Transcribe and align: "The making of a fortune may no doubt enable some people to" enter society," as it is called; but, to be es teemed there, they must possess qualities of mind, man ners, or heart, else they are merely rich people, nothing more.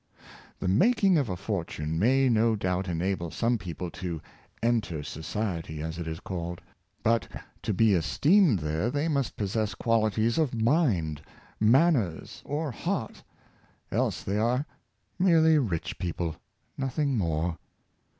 "The 0.61 0.67
making 0.67 1.19
of 1.19 1.29
a 1.29 1.35
fortune 1.35 1.99
may 1.99 2.27
no 2.27 2.55
doubt 2.55 2.87
enable 2.87 3.29
some 3.29 3.59
people 3.59 3.91
to" 3.91 4.19
enter 4.63 5.03
society," 5.03 5.79
as 5.79 5.99
it 5.99 6.07
is 6.07 6.19
called; 6.19 6.59
but, 7.03 7.27
to 7.61 7.71
be 7.71 7.93
es 7.93 8.17
teemed 8.17 8.61
there, 8.61 8.89
they 8.89 9.07
must 9.07 9.37
possess 9.37 9.75
qualities 9.75 10.39
of 10.39 10.55
mind, 10.59 11.21
man 11.59 11.93
ners, 11.93 12.41
or 12.45 12.71
heart, 12.71 13.21
else 13.91 14.23
they 14.23 14.39
are 14.39 14.65
merely 15.19 15.59
rich 15.59 15.99
people, 15.99 16.35
nothing 16.79 17.15
more. 17.15 17.59